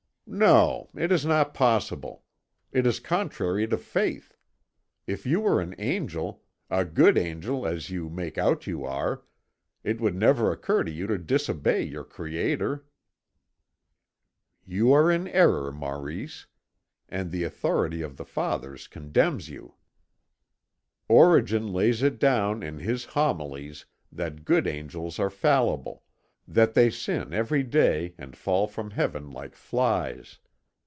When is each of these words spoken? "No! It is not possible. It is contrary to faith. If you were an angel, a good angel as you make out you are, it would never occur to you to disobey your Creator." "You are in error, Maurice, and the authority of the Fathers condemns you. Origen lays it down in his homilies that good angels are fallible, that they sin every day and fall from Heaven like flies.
"No! 0.33 0.89
It 0.95 1.11
is 1.11 1.25
not 1.25 1.53
possible. 1.53 2.23
It 2.71 2.87
is 2.87 3.01
contrary 3.01 3.67
to 3.67 3.77
faith. 3.77 4.37
If 5.05 5.25
you 5.25 5.41
were 5.41 5.59
an 5.59 5.75
angel, 5.77 6.41
a 6.69 6.85
good 6.85 7.17
angel 7.17 7.67
as 7.67 7.89
you 7.89 8.07
make 8.07 8.37
out 8.37 8.65
you 8.65 8.85
are, 8.85 9.23
it 9.83 9.99
would 9.99 10.15
never 10.15 10.49
occur 10.49 10.85
to 10.85 10.91
you 10.91 11.05
to 11.07 11.17
disobey 11.17 11.83
your 11.83 12.05
Creator." 12.05 12.85
"You 14.65 14.93
are 14.93 15.11
in 15.11 15.27
error, 15.27 15.69
Maurice, 15.69 16.47
and 17.09 17.29
the 17.29 17.43
authority 17.43 18.01
of 18.01 18.15
the 18.15 18.23
Fathers 18.23 18.87
condemns 18.87 19.49
you. 19.49 19.73
Origen 21.09 21.73
lays 21.73 22.01
it 22.01 22.19
down 22.19 22.63
in 22.63 22.77
his 22.79 23.03
homilies 23.03 23.83
that 24.13 24.45
good 24.45 24.65
angels 24.65 25.19
are 25.19 25.29
fallible, 25.29 26.03
that 26.47 26.73
they 26.73 26.89
sin 26.89 27.33
every 27.33 27.63
day 27.63 28.13
and 28.17 28.35
fall 28.35 28.67
from 28.67 28.91
Heaven 28.91 29.29
like 29.29 29.55
flies. 29.55 30.39